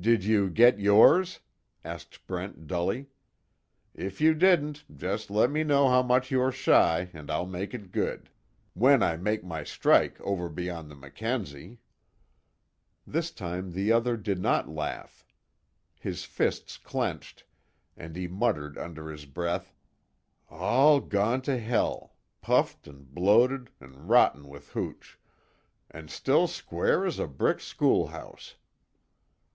"Did 0.00 0.22
you 0.22 0.48
get 0.48 0.78
yours?" 0.78 1.40
asked 1.84 2.24
Brent 2.28 2.68
dully. 2.68 3.08
"If 3.96 4.20
you 4.20 4.32
didn't, 4.32 4.84
just 4.96 5.28
let 5.28 5.50
me 5.50 5.64
know 5.64 5.88
how 5.88 6.04
much 6.04 6.30
you 6.30 6.40
are 6.40 6.52
shy, 6.52 7.10
and 7.12 7.28
I'll 7.32 7.46
make 7.48 7.74
it 7.74 7.90
good 7.90 8.30
when 8.74 9.02
I 9.02 9.16
make 9.16 9.42
my 9.42 9.64
strike, 9.64 10.20
over 10.20 10.48
beyond 10.48 10.88
the 10.88 10.94
Mackenzie." 10.94 11.80
This 13.08 13.32
time 13.32 13.72
the 13.72 13.90
other 13.90 14.16
did 14.16 14.38
not 14.38 14.68
laugh. 14.68 15.26
His 15.98 16.22
fists 16.22 16.76
clenched, 16.76 17.42
and 17.96 18.14
he 18.14 18.28
muttered 18.28 18.78
under 18.78 19.10
his 19.10 19.26
breath: 19.26 19.74
"All 20.48 21.00
gone 21.00 21.42
to 21.42 21.58
hell 21.58 22.14
puffed 22.40 22.86
an' 22.86 23.02
bloated, 23.10 23.68
an' 23.80 24.06
rotten 24.06 24.46
with 24.46 24.68
hooch 24.68 25.18
an' 25.90 26.06
still 26.06 26.46
square 26.46 27.04
as 27.04 27.18
a 27.18 27.26
brick 27.26 27.58
school 27.58 28.06
house!" 28.06 28.54